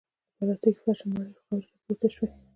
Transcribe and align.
له 0.37 0.41
پلاستيکي 0.41 0.81
فرشه 0.83 1.05
مړې 1.11 1.33
خاورې 1.43 1.67
پورته 1.83 2.07
شوې. 2.15 2.29